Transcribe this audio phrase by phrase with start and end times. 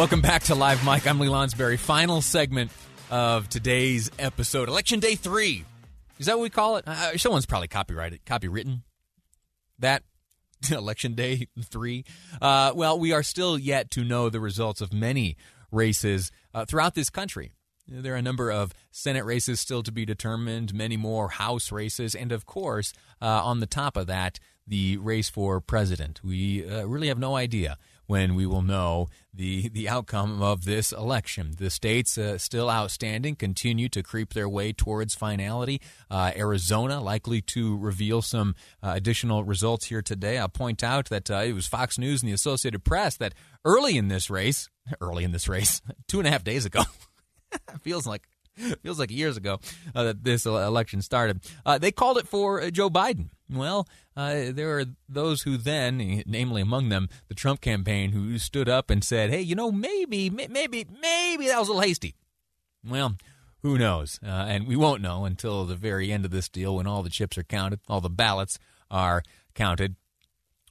[0.00, 1.06] Welcome back to Live Mic.
[1.06, 1.78] I'm Lee Lonsberry.
[1.78, 2.72] Final segment
[3.10, 4.70] of today's episode.
[4.70, 5.62] Election Day 3.
[6.18, 6.88] Is that what we call it?
[6.88, 8.80] Uh, someone's probably copyrighted, copywritten
[9.78, 10.02] that.
[10.70, 12.06] Election Day 3.
[12.40, 15.36] Uh, well, we are still yet to know the results of many
[15.70, 17.52] races uh, throughout this country.
[17.86, 22.14] There are a number of Senate races still to be determined, many more House races,
[22.14, 24.38] and of course, uh, on the top of that,
[24.70, 26.20] the race for president.
[26.24, 27.76] We uh, really have no idea
[28.06, 31.52] when we will know the the outcome of this election.
[31.58, 35.80] The states uh, still outstanding continue to creep their way towards finality.
[36.10, 40.38] Uh, Arizona likely to reveal some uh, additional results here today.
[40.38, 43.98] I'll point out that uh, it was Fox News and the Associated Press that early
[43.98, 44.68] in this race,
[45.00, 46.82] early in this race, two and a half days ago,
[47.82, 48.26] feels like
[48.82, 49.60] feels like years ago
[49.94, 51.40] uh, that this election started.
[51.64, 53.30] Uh, they called it for uh, Joe Biden.
[53.52, 58.68] Well, uh, there are those who then, namely among them the Trump campaign, who stood
[58.68, 62.14] up and said, "Hey, you know, maybe, maybe, maybe that was a little hasty."
[62.84, 63.16] Well,
[63.62, 64.18] who knows?
[64.24, 67.10] Uh, and we won't know until the very end of this deal when all the
[67.10, 68.58] chips are counted, all the ballots
[68.90, 69.22] are
[69.54, 69.96] counted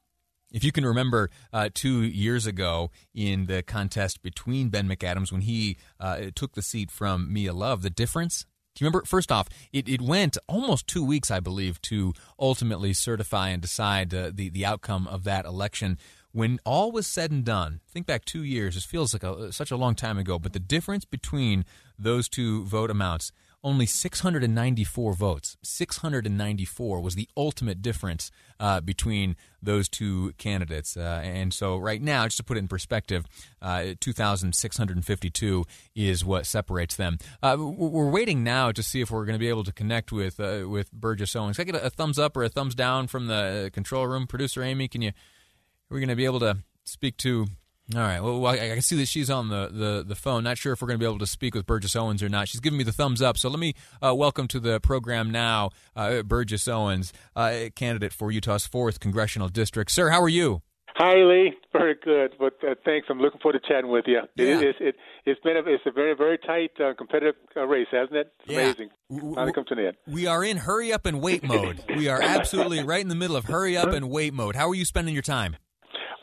[0.52, 5.42] If you can remember uh, two years ago in the contest between Ben McAdams when
[5.42, 8.46] he uh, took the seat from Mia Love, the difference
[8.76, 9.06] do you remember?
[9.06, 14.12] First off, it, it went almost two weeks, I believe, to ultimately certify and decide
[14.12, 15.96] uh, the the outcome of that election.
[16.32, 18.76] When all was said and done, think back two years.
[18.76, 21.64] It feels like a, such a long time ago, but the difference between
[21.98, 23.32] those two vote amounts
[23.66, 25.56] only 694 votes.
[25.60, 28.30] 694 was the ultimate difference
[28.60, 30.96] uh, between those two candidates.
[30.96, 33.26] Uh, and so, right now, just to put it in perspective,
[33.60, 35.64] uh, 2,652
[35.96, 37.18] is what separates them.
[37.42, 40.38] Uh, we're waiting now to see if we're going to be able to connect with
[40.38, 41.56] uh, with Burgess Owens.
[41.56, 44.28] Can I get a, a, thumbs up or a thumbs down from the control room?
[44.28, 45.10] Producer Amy, can you?
[45.10, 47.46] Are we going to be able to speak to
[47.94, 48.20] all right.
[48.20, 50.42] Well, I can see that she's on the, the, the phone.
[50.42, 52.48] Not sure if we're going to be able to speak with Burgess Owens or not.
[52.48, 53.38] She's giving me the thumbs up.
[53.38, 58.32] So let me uh, welcome to the program now uh, Burgess Owens, uh, candidate for
[58.32, 59.90] Utah's 4th Congressional District.
[59.92, 60.62] Sir, how are you?
[60.96, 61.52] Hi, Lee.
[61.72, 62.32] Very good.
[62.40, 63.06] But uh, thanks.
[63.08, 64.20] I'm looking forward to chatting with you.
[64.34, 64.60] Yeah.
[64.60, 64.96] It, it,
[65.26, 68.32] has been a, it's a very, very tight, uh, competitive uh, race, hasn't it?
[68.40, 68.60] It's yeah.
[68.60, 68.88] amazing.
[69.10, 69.96] Finally come to an end.
[70.08, 71.84] We are in hurry up and wait mode.
[71.94, 74.56] we are absolutely right in the middle of hurry up and wait mode.
[74.56, 75.56] How are you spending your time?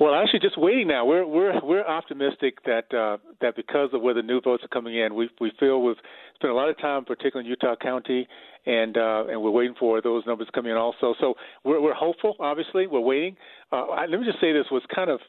[0.03, 1.05] Well, actually, just waiting now.
[1.05, 4.97] We're we're we're optimistic that uh, that because of where the new votes are coming
[4.97, 5.95] in, we we feel we've
[6.35, 8.27] spent a lot of time, particularly in Utah County,
[8.65, 11.15] and uh, and we're waiting for those numbers coming in also.
[11.21, 12.35] So we're we're hopeful.
[12.41, 13.37] Obviously, we're waiting.
[13.71, 15.21] Uh, let me just say this was kind of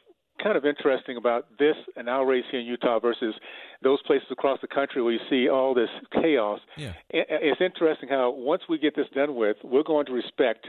[0.43, 3.33] kind of interesting about this and our race here in Utah versus
[3.81, 6.59] those places across the country where you see all this chaos.
[6.75, 6.91] Yeah.
[7.11, 10.67] It's interesting how once we get this done with, we're going to respect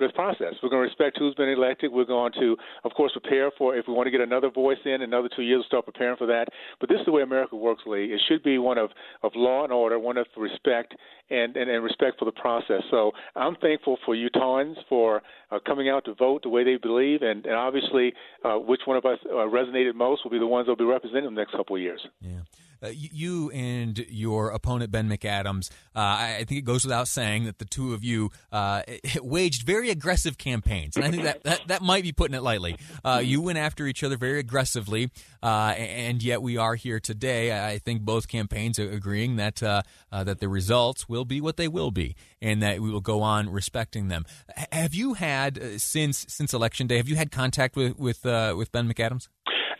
[0.00, 0.54] this process.
[0.62, 1.92] We're going to respect who's been elected.
[1.92, 5.02] We're going to, of course, prepare for if we want to get another voice in
[5.02, 6.46] another two years, we'll start preparing for that.
[6.80, 8.06] But this is the way America works, Lee.
[8.06, 8.90] It should be one of,
[9.22, 10.94] of law and order, one of respect
[11.30, 12.82] and, and, and respect for the process.
[12.90, 17.22] So I'm thankful for Utahns for uh, coming out to vote the way they believe,
[17.22, 18.12] and, and obviously,
[18.44, 20.84] uh, which one of us uh, resonated most will be the ones that will be
[20.84, 22.00] representing the next couple of years.
[22.20, 22.40] Yeah.
[22.82, 27.58] Uh, you and your opponent Ben McAdams, uh, I, think it goes without saying that
[27.58, 28.82] the two of you uh,
[29.22, 32.76] waged very aggressive campaigns, and I think that that, that might be putting it lightly.
[33.04, 35.10] Uh, you went after each other very aggressively,
[35.42, 37.66] uh, and yet we are here today.
[37.66, 41.90] I think both campaigns are agreeing that that the results will be what they will
[41.90, 44.24] be, and that we will go on respecting them.
[44.72, 46.96] Have you had since since election day?
[46.96, 49.28] Have you had contact with with with Ben McAdams?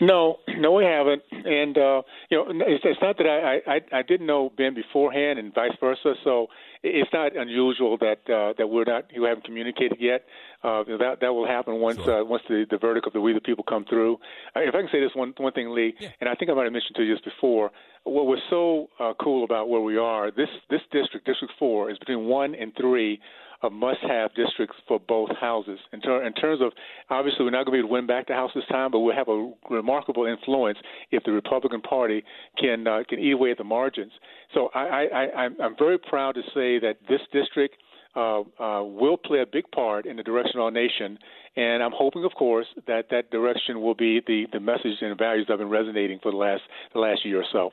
[0.01, 1.23] No, no, we haven't.
[1.31, 5.39] And uh, you know, it's, it's not that I, I I didn't know Ben beforehand,
[5.39, 6.15] and vice versa.
[6.25, 6.47] So
[6.83, 10.25] it's not unusual that uh, that we're not you haven't communicated yet.
[10.63, 12.23] Uh, that that will happen once sure.
[12.23, 14.15] uh, once the, the verdict of the We the People come through.
[14.57, 16.09] Uh, if I can say this one one thing, Lee, yeah.
[16.21, 17.71] and I think I might have mentioned to you this before.
[18.05, 21.99] What was so uh, cool about where we are, this this district, District Four, is
[21.99, 23.21] between one and three
[23.63, 25.79] of must-have districts for both houses.
[25.93, 26.73] In, ter- in terms of,
[27.11, 29.01] obviously, we're not going to be able to win back the House this time, but
[29.01, 30.79] we'll have a remarkable influence
[31.11, 32.25] if the Republican Party
[32.59, 34.13] can uh, can eat away at the margins.
[34.55, 37.77] So I, I, I, I'm very proud to say that this district.
[38.17, 41.17] Uh, uh, will play a big part in the direction of our nation.
[41.55, 45.47] And I'm hoping, of course, that that direction will be the, the message and values
[45.47, 46.63] that have been resonating for the last
[46.93, 47.71] the last year or so.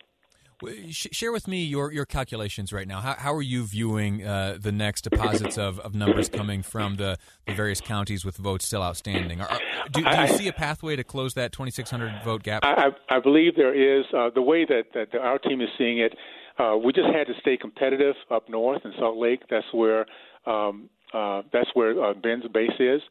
[0.89, 3.00] Share with me your, your calculations right now.
[3.00, 7.18] How, how are you viewing uh, the next deposits of, of numbers coming from the,
[7.45, 9.39] the various counties with votes still outstanding?
[9.39, 9.59] Are,
[9.92, 12.63] do, do, you see a pathway to close that 2,600 vote gap?
[12.65, 14.06] I, I believe there is.
[14.12, 16.15] Uh, the way that, that our team is seeing it,
[16.57, 19.42] uh, we just had to stay competitive up north in Salt Lake.
[19.51, 20.07] That's where
[20.48, 23.01] um, uh, that's where uh, Ben's base is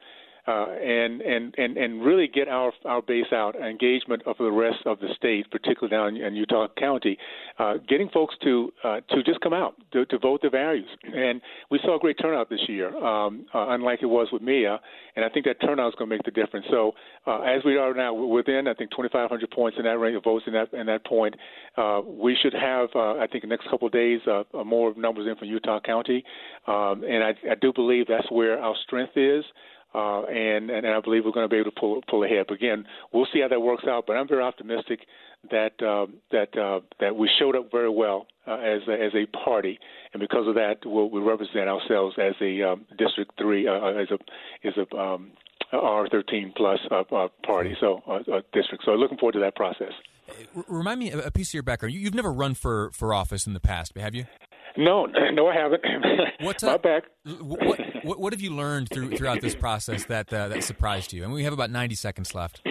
[0.47, 4.79] uh, and, and, and, and really get our, our base out, engagement of the rest
[4.87, 7.19] of the state, particularly down in Utah County,
[7.59, 10.89] uh, getting folks to uh, to just come out to, to vote their values.
[11.03, 11.41] And
[11.71, 14.81] we saw a great turnout this year, um, uh, unlike it was with Mia,
[15.17, 16.67] and I think that turnout is going to make the difference.
[16.71, 16.93] So
[17.27, 20.45] uh, as we are now within, I think 2,500 points in that range of votes
[20.47, 21.35] in that in that point,
[21.77, 25.27] uh, we should have, uh, I think, the next couple of days, uh, more numbers
[25.27, 26.25] in from Utah County,
[26.67, 29.45] um, and I, I do believe that's where our strength is
[29.97, 32.47] uh, and, and I believe we're going to be able to pull pull ahead.
[32.49, 34.05] But again, we'll see how that works out.
[34.07, 35.01] But I'm very optimistic
[35.51, 39.27] that uh, that uh, that we showed up very well uh, as a, as a
[39.45, 39.79] party,
[40.13, 44.03] and because of that, we'll, we represent ourselves as a um, District Three uh, uh
[44.03, 45.33] as a as a um,
[45.73, 48.85] R13 plus uh, uh, party, so uh, uh, district.
[48.85, 49.93] So looking forward to that process.
[50.69, 51.95] Remind me a piece of your background.
[51.95, 54.27] You've never run for, for office in the past, have you?
[54.77, 55.83] No, no, I haven't.
[56.41, 57.05] What's My back.
[57.25, 61.25] What, what, what, have you learned through, throughout this process that uh, that surprised you?
[61.25, 62.63] And we have about ninety seconds left.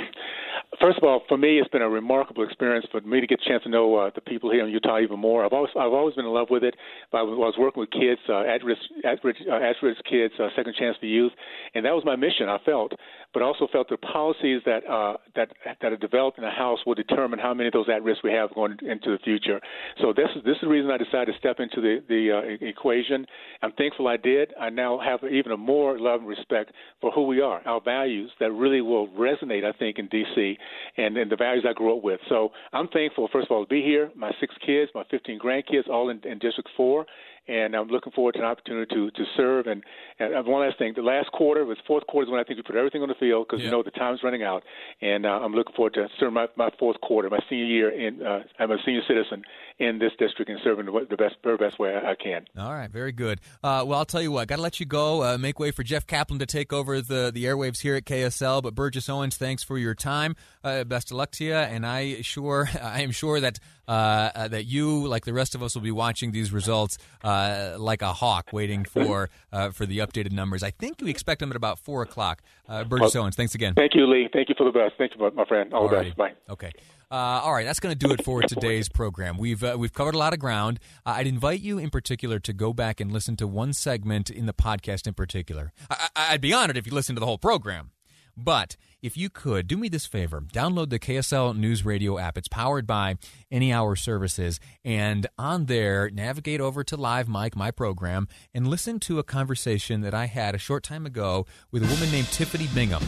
[0.82, 3.50] First of all, for me, it's been a remarkable experience for me to get a
[3.50, 5.46] chance to know uh, the people here in Utah even more.
[5.46, 6.76] I've always I've always been in love with it.
[7.12, 9.76] But I was, I was working with kids, uh, at risk at risk, uh, at
[9.82, 11.32] risk kids, uh, second chance for youth,
[11.74, 12.50] and that was my mission.
[12.50, 12.92] I felt,
[13.36, 15.50] but also felt the policies that uh, that
[15.82, 18.32] that are developed in the House will determine how many of those at risk we
[18.32, 19.60] have going into the future.
[20.02, 22.66] So this is this is the reason I decided to step into the the uh,
[22.66, 23.26] equation.
[23.62, 24.54] I'm thankful I did.
[24.58, 26.72] I now have even a more love and respect
[27.02, 30.58] for who we are, our values that really will resonate, I think, in D.C.
[30.96, 32.22] and and the values I grew up with.
[32.30, 34.12] So I'm thankful, first of all, to be here.
[34.16, 37.06] My six kids, my 15 grandkids, all in, in District 4,
[37.48, 39.68] and I'm looking forward to an opportunity to to serve.
[39.68, 39.84] And,
[40.20, 42.64] and one last thing, the last quarter was fourth quarter is when I think we
[42.64, 43.66] put everything on the field because yeah.
[43.66, 44.64] you know the time's running out,
[45.02, 47.90] and uh, I'm looking forward to serving my, my fourth quarter, my senior year.
[47.90, 49.44] In uh, I'm a senior citizen
[49.80, 52.46] in this district and serving the, the best very best way I can.
[52.58, 53.42] All right, very good.
[53.64, 55.24] Uh, well, I'll tell you what, I got to let you go.
[55.24, 58.64] Uh, make way for Jeff Caplan to take over the the airwaves here at KSL.
[58.64, 60.36] But Burgess Owens, thanks for your time.
[60.64, 64.66] Uh, best of luck to you, and I sure I am sure that uh, that
[64.66, 68.86] you, like the rest of us, will be watching these results like a hawk waiting
[68.86, 70.64] for uh, for the updated numbers.
[70.64, 72.42] I think we expect them at about four o'clock.
[72.68, 73.74] Uh, Burgess Owens, thanks again.
[73.76, 74.28] Thank you, Lee.
[74.32, 74.94] Thank you for the best.
[74.98, 75.74] Thank you, my friend.
[75.74, 76.18] All, all the best.
[76.18, 76.34] Bye.
[76.50, 76.72] Okay.
[77.12, 79.38] Uh, all right, that's going to do it for today's program.
[79.38, 80.80] We've uh, we've covered a lot of ground.
[81.06, 84.48] Uh, I'd invite you, in particular, to go back and listen to one segment in
[84.48, 85.06] the podcast.
[85.06, 85.72] In particular,
[86.16, 87.92] I- would be honored if you listen to the whole program.
[88.38, 92.38] But if you could, do me this favor download the KSL News Radio app.
[92.38, 93.18] It's powered by
[93.52, 94.60] Any Hour Services.
[94.84, 100.02] And on there, navigate over to Live Mic, my program, and listen to a conversation
[100.02, 103.04] that I had a short time ago with a woman named Tiffany Bingham.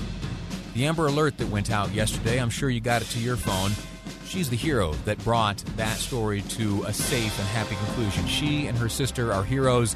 [0.74, 3.72] The Amber Alert that went out yesterday, I'm sure you got it to your phone.
[4.26, 8.28] She's the hero that brought that story to a safe and happy conclusion.
[8.28, 9.96] She and her sister are heroes.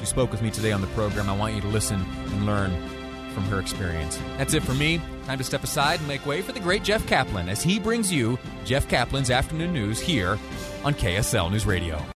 [0.00, 1.30] She spoke with me today on the program.
[1.30, 2.97] I want you to listen and learn
[3.38, 4.18] from her experience.
[4.36, 5.00] That's it for me.
[5.26, 8.12] Time to step aside and make way for the great Jeff Caplan as he brings
[8.12, 10.38] you Jeff Caplan's afternoon news here
[10.84, 12.02] on KSL News Radio.